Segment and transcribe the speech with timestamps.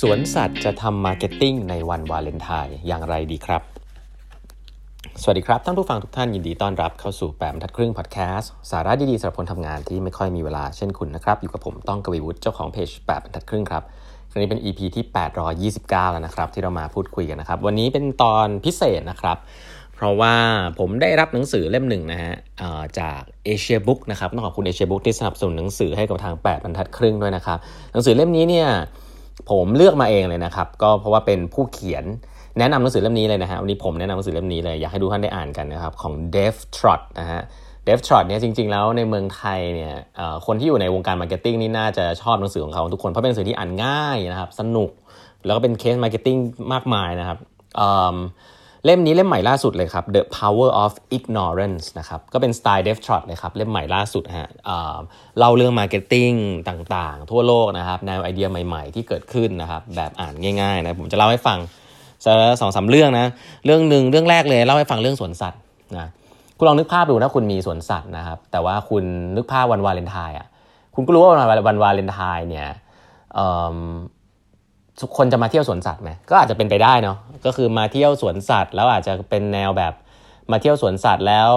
[0.00, 3.62] สวนสัตว์จะทำ marketing ในวันวาเลนไทน์อย่างไรดีครับ
[5.22, 13.82] สวัสดีครับท่านผู้ฟังทุกท่านยินดีต้อนรับเข้าสู่8บรรทัดครึ่งพอดแคสต์สาระดีๆสำหรับคนทำงานที่ไม่ค่อยมีเวลาเช่นคุณนะครับ อยู่กับผมต้องกวีวุฒิเจ้าของเพจ8บรรทัดครึ่งครับ
[14.30, 15.04] ครั้งนี้เป็น EP ที่
[15.62, 19.36] 829 แล้วนะครับ ที่เรามาพูดคุยกันนะครับ วันนี้เป็นตอนพิเศษนะครับ
[19.94, 20.34] เพราะว่า
[20.78, 22.34] ผมได้รับหนังสือเล่มหนึ่งนะฮะ
[22.98, 27.58] จาก AsiaBooks นะครับต้องขอบคุณ AsiaBooks ที่สนับสนุนหนังสือให้กับทาง8บรรทัดครึ่งด้วยนะครับ
[27.92, 28.68] หนังสือเล่มนี้เนี่ย
[29.50, 32.04] ผมเลือกมาเองเลยนะครับ ก็เพราะว่าเป็นผู้เขียน
[32.58, 37.40] แนะนำหนังสือเล่มนี้เลยนะฮะวันนี้ผมแนะนำหนังสือเล่มนี้เลย อยากให้ทุกท่านได้อ่านกันนะครับ ของ Dave Trott นะฮะ
[37.86, 39.94] Dave Trott เนี่ยจริง ๆ แล้วในเมืองไทยเนี่ย
[40.46, 44.90] คนที่อยู่ในวงการ marketing นี่น่าจะชอบหนังสือของเขาทุกคนเพราะเป็นหนังสือที่อ่านง่ายนะครับ สนุก
[45.44, 46.36] แล้วก็เป็น case marketing
[46.72, 47.38] มากมายนะครับ
[48.84, 54.48] เล่มนี้เล่มใหม่ล่าสุดเลยครับ The Power of Ignorance นะครับ ก็เป็นสไตล์ Dave Trott เลยครับ เล่มใหม่ล่าสุดฮะ
[55.38, 56.30] เล่าเรื่อง marketing
[56.68, 61.58] ต่างๆ ทั่วโลกนะครับแนวไอเดียใหม่ๆ ที่เกิดขึ้นนะครับ แบบอ่านง่ายๆนะผมจะเล่าให้ฟัง
[62.60, 63.26] สองสามเรื่องนะ
[63.64, 65.60] เรื่องหนึ่งเรื่องแรกเลยเล่าให้ฟังเรื่องสวนสัตว์
[65.96, 66.08] นะ
[66.58, 69.04] คุณลองนึกภาพดูนะคุณมีสวนสัตว์นะครับ แต่ว่าคุณ
[69.36, 70.46] นึกภาพวันวาเลนไทน์อะ
[70.94, 71.34] คุณก็รู้ว่าวั
[71.74, 72.68] นวาเลนไทน์เนี่ย
[75.00, 79.92] ทุกคนจะมาเที่ยวสวนสัตว์ไหมก็อาจจะเป็นไปได้เนาะก็คือมาเที่ยวสวนสัตว์ แล้วอาจจะเป็นแนวแบบ
[80.50, 81.52] มาเที่ยวสวนสัตว์แล้ว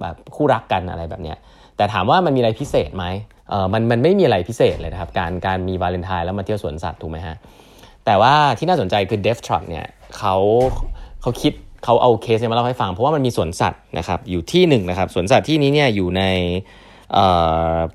[0.00, 1.38] แบบคู่รักกันอะไรแบบเนี้ย
[1.76, 3.04] แต่ถามว่ามันมีอะไรพิเศษไหม
[3.50, 7.36] เออมันมันไม่มีอะไรพิเศษเลยนะครับ การการมีวาเลนไทน์แล้วมาเที่ยวสวนสัตว์ถูกไหมฮะ
[8.06, 9.86] แต่ว่าที่น่าสนใจคือ d e f t r o t เนี่ย
[10.18, 10.36] เขา
[11.22, 11.52] เขาคิด
[11.84, 16.22] เขาเอาเคสเนี่ยมาเล่าให้ฟัง เพราะว่ามันมีสวนสัตว์นะครับอยู่ที่หนึ่งนะครับสวนสัตว์ที่นี้เนี่ยอยู่ใน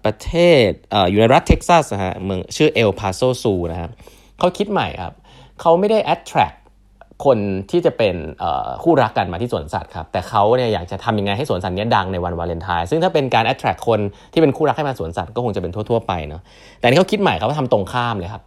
[0.06, 0.34] ประเท
[0.68, 3.92] ศออยู่ในรัฐเท็กซัสนะฮะเมืองชื่อ El Paso Zoo นะครับ
[4.40, 5.14] เขาคิดใหม่ครับ
[5.62, 6.58] เขาไม่ได้ attract
[7.26, 7.38] คน
[7.72, 8.16] ที่จะเป็น
[8.84, 14.00] คู่รักกันมาที่สวนสัตว์ครับแต่เขาเนี่ยอยากจะทำยังไงให้สวนสัตว์นี้ดังในวันวาเลนไทน์ซึ่งถ้าเป็นการ attract คน
[14.34, 16.42] ที่เป็นคู่รักให้มาสวนสัตว์ก็คงจะเป็นทั่ว ๆ ไปเนาะ
[16.80, 18.44] แต่นี่เขาคิดใหม่เขาทำตรงข้ามเลยครับ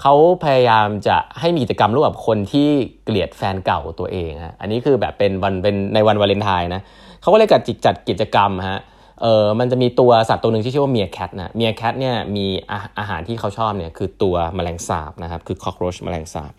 [0.00, 2.68] เขาพยายามจะให้มีกิจกรรมร่วมกับคนที่
[3.04, 6.82] เกลียดแฟนเก่าตัวเองฮะอันนี้คือแบบเป็นวันเป็นในวันวาเลนไทน์นะ
[7.20, 8.80] เขาก็เลยจัดจัดกิจกรรมฮะ
[9.22, 16.52] เออมันจะมีตัวสัตว์ตัวหนึ่งที่ชื่อว่าเมียแคทนะเมียแคทเนี่ยมีอาอาหารที่เขาชอบเนี่ยคือตัวแมลงสาบนะครับคือคอกโรชแมลงสาบ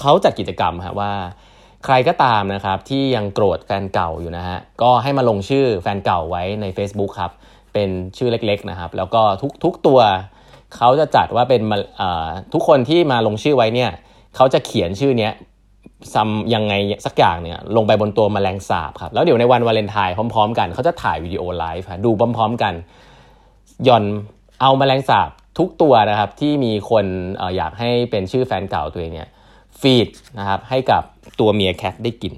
[0.00, 1.12] เขาจัดกิจกรรมฮะว่า
[1.84, 7.32] ใครก็ตามนะครับที่ยังโกรธแฟนเก่าอยู่นะฮะก็ให้มาลงชื่อแฟนเก่าไว้ใน Facebook ครับ
[7.72, 10.00] เป็นชื่อเล็กๆนะครับ แล้วก็ทุกทุกตัว
[10.76, 11.62] เขาจะจัดว่าเป็น
[12.52, 13.90] ทุกคนที่มาลงชื่อไว้เนี่ย
[14.36, 15.32] เขาจะเขียนชื่อเนี้ย
[16.14, 16.74] ซัมยังไง
[17.06, 22.74] สักอย่างเนี่ยลงไปบนตัวมแมลงสาบครับ แล้วเดี๋ยวในวันวาเลนไทน์พร้อมๆ กันเขาจะถ่ายวิดีโอไลฟ์ดูพร้อมๆกัน
[23.88, 24.04] ย่อน
[24.60, 27.04] เอามแมลงสาบทุกตัวนะครับที่มีคน
[27.40, 29.28] ออยากให้เป็นชื่อแฟนเก่าตัวเองเนี่ย
[29.80, 30.08] ฟีด
[30.38, 31.02] นะครับให้กับ
[31.40, 32.34] ตัวเมียแคทได้กิน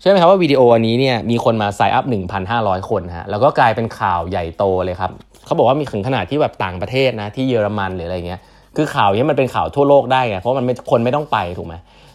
[0.00, 2.04] เชื่อไหมครับว่าวิดีโออันนี้เนี่ยมีคนมาไซอัพ
[2.46, 5.10] 1,500 คนฮะแล้วก็กลายเป็นข่าวใหญ่โตเลยครับ
[5.44, 8.40] เขาบอกว่ามีถึงขนาดที่แบบต่างประเทศนะที่เยอรมันหรืออะไรเงี้ย
[8.76, 11.74] คือข่าวนี้มันเป็นข่าวทั่วโลกได้ไงเพราะมันคนไม่ต้องไปถูกไหม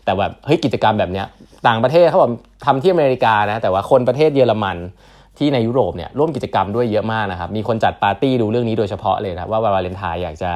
[0.10, 1.28] แต่แบบเฮ้ยกิจกรรมแบบเนี้ย
[1.68, 2.32] ต่างประเทศเขาบอก
[2.66, 4.78] ทำที่อเมริกานะแต่ว่าคนประเทศเยอรมัน
[5.38, 10.52] ที่ในยุโรปเนี่ยร่วมกิจกรรมด้วยเยอะมากนะครับมีคนจัดปาร์ตี้ดูเรื่องนี้โดยเฉพาะเลยนะว่าวาเลนไทน์อยากจะ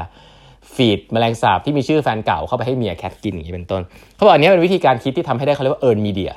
[0.76, 3.82] feed แมลงสาบที่มีชื่อแฟนเก่าเข้าไปให้ meerkat กินอย่างนี้เป็นต้น
[4.16, 6.32] เขาบอกอันนี้เป็นวิธีการคิดที่ทำให้ได้เขาเรียกว่า earned media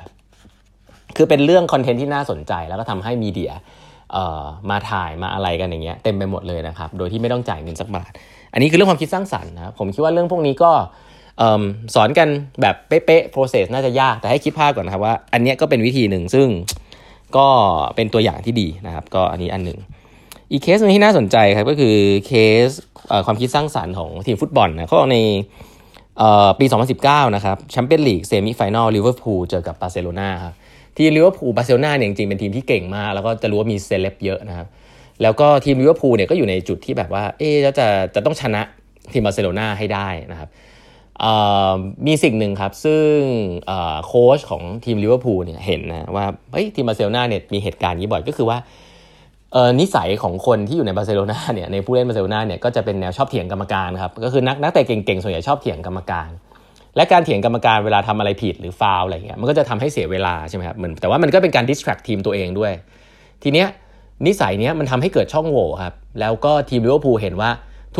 [1.17, 3.51] คือเป็นเรื่อง content ที่น่าสนใจแล้วก็ทำให้ media
[4.69, 8.11] มาถ่ายมาอะไรกันอย่างเงี้ยเต็มไปหมดเลยนะครับโดยที่ไม่ต้องจ่ายเงินสักบาท
[8.53, 10.71] อันนี้คือเรื่องความคิดสร้างสรรค์นะครับผมคิดว่าเรื่องพวกนี้ก็
[11.95, 12.27] สอนกัน
[12.61, 16.47] แบบเป๊ะๆ process น่าจะยาก แต่ให้คิดภาพก่อนนะครับว่า อันนี้ก็เป็นวิธีหนึ่งซึ่ง
[17.37, 17.47] ก็
[17.95, 19.79] เป็นตัวอย่างที่ดีนะครับ ก็อันนี้อันหนึ่ง
[20.51, 21.95] อีกเคสนึงที่น่าสนใจครับก็คือ
[22.27, 22.31] เค
[22.65, 22.67] ส
[23.25, 25.19] ความคิดสร้างสรรค์ของทีมฟุตบอลนะเขาบอกใน
[26.59, 26.65] ปี
[27.01, 30.55] 2019 นะครับ Champions League semi-final ลิเวอร์พูลเจอกับบาร์เซโลนาครับ
[30.97, 34.67] ทีมลิเวอร์พูลบาร์เซโลนาเนี่ยจริงๆเป็นทีมที่เก่งมาก แล้วก็จะรู้ว่ามีเซเลบเยอะนะครับ
[35.21, 38.61] แล้วก็ทีมลิเวอร์พูลเนี่ยก็อยู่ในจุดที่แบบว่าเอ๊ะจะจะต้องชนะ
[39.13, 40.49] ทีมบาร์เซโลนาให้ได้นะครับ
[42.07, 43.11] มีสิ่งหนึ่งครับ ซึ่ง
[44.05, 48.57] โค้ชของทีมลิเวอร์พูลเนี่ยเห็นนะว่าเฮ้ยทีมบาร์เซโลนาเนี่ยมีเหตุการณ์นี้บ่อยก็คือว่า
[49.79, 56.29] นิสัยของคนที่อยู่ในบาร์เซโลนาเนี่ยในผู้เล่นบาร์เซโลนาเนี่ยก็จะเป็นแนวชอบเถียงกรรมการครับก็คือนักนักเตะเก่งๆส่วนใหญ่ชอบเถียงกรรมการ
[56.95, 62.71] และการเถียงกรรมการเวลาทำอะไรผิดหรือฟาวล์อะไรเงี้ยมันก็จะทำให้เสียเวลาใช่ไหมครับเหมือนแต่ว่ามันก็เป็นการ distract ทีมตัวเองด้วย
[63.43, 63.67] ทีเนี้ย
[64.27, 67.49] นิสัยเนี้ยมันทำให้เกิดช่องโหว่ครับแล้วก็ทีมลิเวอร์พูลเห็นว่า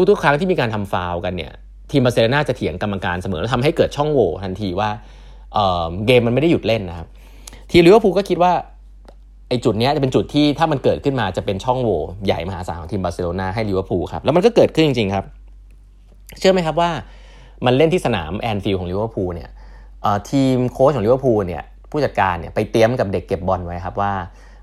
[0.10, 1.54] ทุกๆ ครั้งที่มีการทำฟาวล์กันเนี่ย
[1.92, 4.90] ทีมบาร์เซโลนาจะเถียงกรรมการเสมอแล้วทำให้เกิดช่องโหว่ทันทีว่า
[5.54, 7.08] เเกมมันไม่ได้หยุดเล่นนะครับ
[7.72, 8.52] ทีมลิเวอร์พูลก็คิดว่า
[9.50, 15.26] ไอ้จุดนี้จะเป็นจุดที่ถ้ามันเกิดขึ้นมาจะเป็นช่องโหว่ใหญ่มหาศาลของทีมบาร์เซโลนาให้ลิเวอร์พูลครับแล้วมันก็เกิดขึ้นจริงๆครับ
[16.40, 16.90] เชื่อไหมครับว่า
[17.66, 19.50] มันเล่นที่สนามแอนฟิลด์ของลิเวอร์พูลเนี่ย
[20.30, 24.14] ทีมโค้ชของลิเวอร์พูลเนี่ยผู้จัดการเนี่ยไปเตรียมกับเด็กเก็บบอลไว้ครับว่า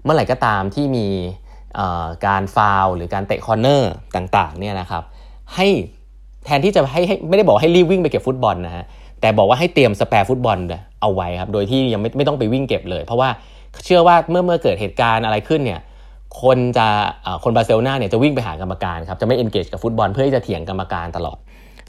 [0.02, 1.06] เมื่อไหร่ก็ตามที่มี
[2.26, 5.02] การฟาวหรือการเตะคอร์เนอร์ต่างๆเนี่ยนะครับ
[5.54, 5.66] ให้
[6.44, 8.84] แทนที่จะให้ไม่ได้บอกให้รีบวิ่งไปเก็บฟุตบอลนะฮะ
[9.20, 10.58] แต่บอกว่าให้เตรียม spare ฟุตบอล
[11.00, 13.28] เอาไว้ครับโดยที่ยังไม่ไม่ต้องไปวิ่งเก็บเลย เพราะว่า
[13.84, 15.80] เชื่อว่าเมื่อเมื่อเกิดเหตุการณ์อะไรขึ้นเนี่ย
[16.42, 16.86] คนจะ
[17.44, 21.36] คนบาร์เซโลนาเนี่ยจะวิ่งไปหากรรมการครับจะไม่ engage กับฟุตบอลเพื่อที่จะเถียงกรรมการตลอด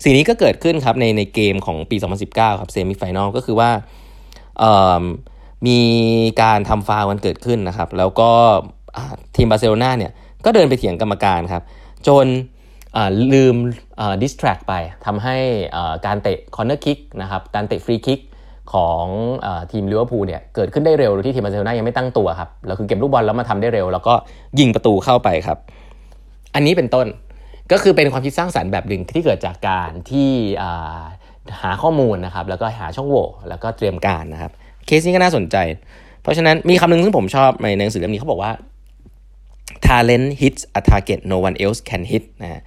[0.04, 1.98] สิ่งนี้ก็เกิดขึ้นครับในในเกมของปี
[2.28, 3.70] 2019 ครับ semi-final ก็คือว่า
[5.68, 5.80] มี
[6.42, 8.30] การทำฟาวกันเกิดขึ้นนะครับ แล้วก็
[9.36, 10.12] ทีมบาร์เซโลนาเนี่ย
[10.46, 11.64] ก็เดินไปเถียงกรรมการครับ
[12.08, 12.26] จน
[13.34, 13.56] ลืม
[14.22, 14.74] distract ไป
[15.06, 15.38] ทำให้
[16.06, 18.20] การเตะ corner kick นะครับการเตะฟรีคิก
[18.74, 19.06] ของ
[19.46, 24.14] อทีมลิเวอร์พูลเนี่ยเกิดขึ้นได้เร็วโดยที่ทีมบาร์เซโลนายังไม่ตั้งตัวครับแล้วคือเก็บลูกบอลแล้วมาทำได้เร็ว แล้วก็
[24.60, 25.58] ยิงประตูเข้าไปครับ
[26.56, 27.08] อันนี้เป็นต้น
[27.72, 30.30] ก็คือเป็นความคิดสร้างสรรค์แบบหนึ่งที่เกิดจากการที่
[31.62, 34.52] หาข้อมูลนะครับแล้วก็หาช่องโหว่แล้วก็เตรียมการนะครับ
[34.86, 35.56] เคสนี้ก็น่าสนใจ
[36.22, 38.52] เพราะฉะนั้นมีคำหนึ่งซึ่งผมชอบในหนังสือเล่มนี้เขาบอกว่า
[39.88, 42.62] talent hits a target no one else can hit นะ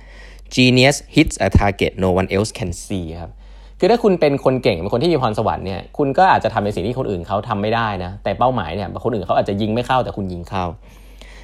[0.55, 3.31] genius hits a target no one else can see ครับ
[3.79, 10.65] คือถ้าคุณเป็นคนเก่งเป็นคนที่มีพรสวรรค์เนี่ยคุณก็อาจจะทำในสิ่งที่คนอื่นเขาทำไม่ได้นะแต่เป้าหมายเนี่ยคนอื่นเขาอาจจะยิงไม่เข้าแต่คุณยิงเข้า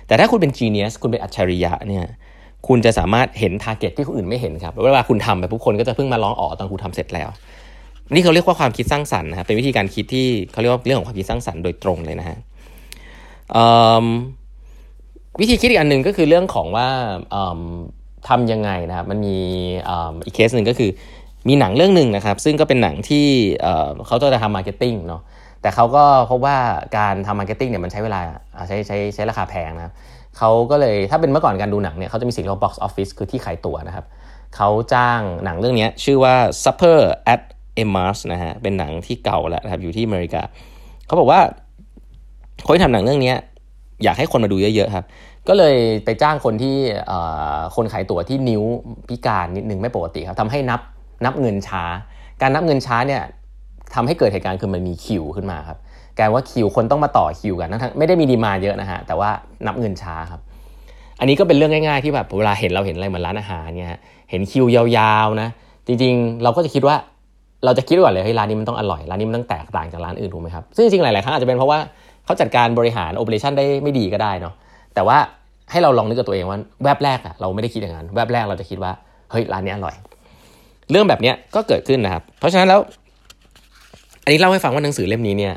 [0.06, 2.04] แต่ถ้าคุณเป็น genius คุณเป็นอัจฉริยะเนี่ย
[2.68, 7.28] คุณจะสามารถเห็น target ที่คนอื่นไม่เห็นครับเวลาคุณทำไปผู้คนก็จะเพิ่งมาร้องอ๋อตอนคุณทำเสร็จแล้ว
[8.12, 12.38] นี่เขาเรียกว่าความคิดสร้างสรรค์นะครับเป็นวิธีการคิดที่เขาเรียกว่าเรื่องของความคิดสร้างสรรค์โดยตรงเลยนะฮะ
[15.40, 16.88] วิธีคิดอีกอันหนึ่งก็คือเรื่องของว่า
[18.28, 19.36] ทำยังไงนะครับ มันมี
[20.24, 20.90] อีกเคสหนึ่งก็คือ
[21.48, 23.26] มีหนังเรื่องหนึ่งนะครับ ซึ่งก็เป็นหนังที่
[24.06, 25.22] เขาจะทำ marketing เนาะ
[25.62, 26.56] แต่เขาก็พบว่า
[26.98, 28.20] การทำ marketing เนี่ยมันใช้เวลา
[28.68, 29.92] ใช้ใช้ใช้ราคาแพงนะครับ
[30.38, 34.04] เขาก็เลยถ้าเป็นเมื่อก่อนการดูหนังเนี่ยเขาจะมีสิ่งเรียกว่า box office คือที่ขายตั๋วนะครับ
[34.56, 36.34] เขาจ้างหนังเรื่องนี้ชื่อว่า
[36.64, 36.98] Supper
[37.34, 37.42] at
[37.82, 40.42] Emma's นะฮะเป็นหนังที่เก่าแล้วนะครับอยู่ที่อเมริกา
[41.06, 41.40] เขาบอกว่า
[42.66, 43.34] คนที่ทำหนังเรื่องนี้
[44.04, 45.04] อยากให้คนมาดูเยอะๆครับ
[45.48, 46.76] ก็เลยไปจ้างคนที่
[47.76, 48.62] คนขายตั๋วที่นิ้ว
[49.08, 50.80] พิการนิดนึงไม่ปกติครับทำให้นับ
[51.24, 51.84] นับเงินช้า
[52.42, 53.22] การนับเงินช้าเนี่ย
[53.94, 55.78] ทำให้เกิดเหตุการณ์คือมันมีคิวขึ้นมาครับ
[56.18, 59.30] กลายว่าคิวคนต้องมาต่อคิวกันทั้งไม่ได้มีดีมาเยอะนะฮะแต่ว่า
[59.66, 60.40] นับเงินช้าครับ
[61.20, 63.98] อันนี้ก็เป็นเรื่องง่ายๆที่แบบเวลาเห็นเราเห็นอะไรเหมือนร้านอาหารเนี่ย
[64.30, 65.48] เห็นคิวยาวๆนะ
[65.86, 66.96] จริงๆ เราก็จะคิดว่า
[67.64, 71.78] เราจะคิดก่อนเลยเฮ้ยร้านนี้มันต้องอร่อยร้านนี้มันต้องแตกต่างจากร้านอื่นถูกไหมครับซึ่งจริงๆหลายๆครั้งอาจจะเป็นเพราะว่า
[72.24, 74.54] เขาจัดการบริหารโอเปอเรชั่นได้ไม่ดีก็ได้เนาะ
[74.94, 75.18] แต่ว่า
[75.70, 78.92] ให้เราลองนึกกับตัวเองว่าแวบแรกอะเราไม่ได้คิดอย่างนั้นแวบแรกเราจะคิดว่า
[79.30, 79.94] เฮ้ยร้านนี้อร่อย
[80.90, 82.80] เรื่องแบบนี้ก็เกิดขึ้นนะครับ เพราะฉะนั้นแล้ว
[84.24, 85.54] อันนี้เล่าให้ฟังว่าหนังสือเล่มนี้เนี่ย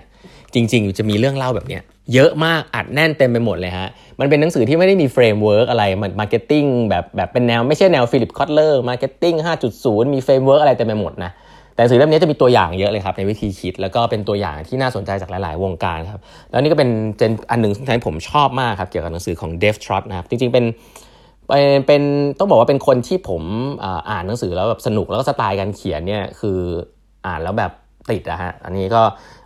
[0.53, 1.81] จริง ๆ จะมีเรื่องเล่าแบบเนี้ย
[2.13, 3.87] เยอะมากอัดแน่นเต็มไปหมดเลยฮะ
[4.19, 9.35] มันเป็นหนังสือที่ไม่ได้มี framework อะไร มัน marketing แบบแบบเป็นแนวไม่ใช่แนวฟิลิปคอตเลอร์ marketing
[9.75, 11.31] 5.0 มี framework อะไรเต็มไปหมดนะ
[11.77, 16.21] แต่หนังสือเล่มนี้จะมีตัวอย่างเยอะเลยครับในวิธีคิด แล้วก็เป็นตัวอย่างที่น่าสนใจจากหลาย ๆ วงการครับ
[16.51, 20.65] แล้วนี่ก็เป็นเจนอันหนึ่งที่ผมชอบมากครับเกี่ยวกับหนังสือของ Dave Trott นะครับจริง ๆ เป็น
[21.87, 22.01] เป็น
[22.39, 23.43] ต้องบอกว่าเป็นคนที่ผม
[24.09, 26.59] อ่านหนังสือแล้วแบบสนุกแล้วก็สไตล์การเขียนเนี่ยคือ
[27.25, 27.71] อ่านแล้วแบบ
[28.11, 29.01] ติดอะฮะอันนี้ก็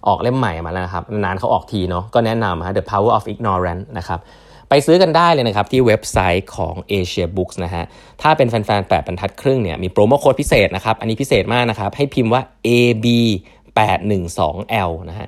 [0.08, 4.20] ออกเล่มใหม่มาแล้วนะครับนานเขาออกทีเนาะก็แนะนำฮะ The Power of Ignorance นะครับ
[4.74, 7.84] ไปซื้อกันได้เลยนะครับ ที่เว็บไซต์ของ Asia Books นะฮะ
[8.22, 13.06] ถ้าเป็นแฟนๆ8บรรทัดครึ่งเนี่ยมีโปรโมโค้ดพิเศษนะครับ อันนี้พิเศษมากนะครับ ให้พิมพ์ว่า AB
[13.66, 15.28] 8 1 2 L นะฮะ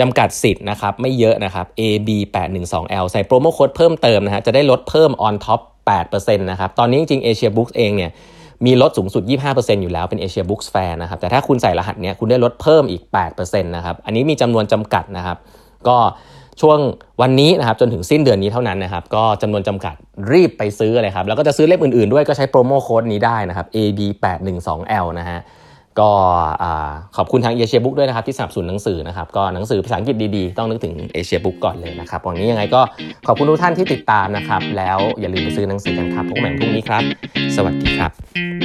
[0.00, 5.60] จำกัดสิทธิ์นะครับ ไม่เยอะนะครับ AB 8 1 2 L ใส่โปรโมโค้ดเพิ่มเติมนะฮะ จะได้ลดเพิ่ม on top
[6.00, 8.10] 8%นะครับ ตอนนี้จริงๆ Asia Books เองเนี่ย
[8.66, 9.22] มีลดสูงสุด
[9.52, 13.02] 25%อยู่แล้วเป็น Asia Books Fair นะครับ แต่ถ้าคุณใส่รหัสเนี้ยคุณได้ลดเพิ่มอีก
[13.34, 15.38] 8%นะครับ อันนี้มีจำนวนจำกัดนะครับ
[15.88, 15.96] ก็
[16.60, 16.78] ช่วง
[17.22, 19.94] วันนี้นะครับจนถึงสิ้นเดือนนี้เท่านั้นนะครับก็จำนวนจำกัด
[20.32, 25.40] รีบไปซื้อเลยครับแล้วก็จะซื้อเล่มอื่นๆด้วยก็ใช้โปรโมโค้ดนี้ได้นะครับ AB812L นะฮะ
[26.00, 26.10] ก็
[27.16, 32.80] ขอบคุณทางเอเชียบุ๊กด้วยนะครับที่สนับสนุนหนังสือนะครับก็หนังสือภาษาอังกฤษดีๆ ต้องนึกถึงเอเชียบุ๊กก่อนเลยนะครับวันนี้ยังไงก็
[33.26, 37.02] ขอบคุณทุกท่านที่ติดตามนะครับแล้วอย่าลืมไปซื้อหนังสือกันครับพบกันใหม่พรุ่งนี้ครับ
[37.56, 38.63] สวัสดีครับ